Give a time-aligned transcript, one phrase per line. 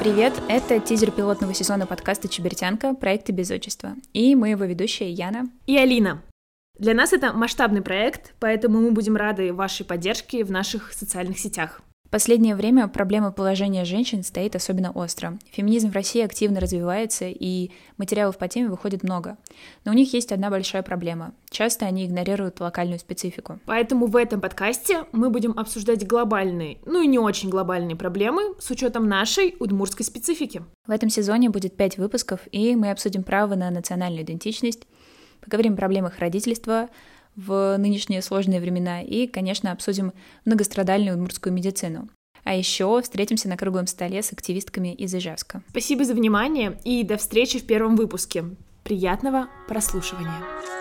[0.00, 3.94] Привет, это тизер пилотного сезона подкаста «Чебертянка» проекта «Без отчества».
[4.12, 6.22] И мы его ведущие Яна и Алина.
[6.78, 11.80] Для нас это масштабный проект, поэтому мы будем рады вашей поддержке в наших социальных сетях.
[12.10, 15.38] Последнее время проблема положения женщин стоит особенно остро.
[15.52, 19.38] Феминизм в России активно развивается, и материалов по теме выходит много.
[19.84, 21.34] Но у них есть одна большая проблема.
[21.50, 23.60] Часто они игнорируют локальную специфику.
[23.64, 28.68] Поэтому в этом подкасте мы будем обсуждать глобальные, ну и не очень глобальные проблемы с
[28.72, 30.64] учетом нашей удмурской специфики.
[30.88, 34.82] В этом сезоне будет пять выпусков, и мы обсудим право на национальную идентичность,
[35.40, 36.88] поговорим о проблемах родительства,
[37.46, 40.12] в нынешние сложные времена и, конечно, обсудим
[40.44, 42.08] многострадальную удмуртскую медицину.
[42.44, 45.62] А еще встретимся на круглом столе с активистками из Ижевска.
[45.68, 48.44] Спасибо за внимание и до встречи в первом выпуске.
[48.82, 50.79] Приятного прослушивания!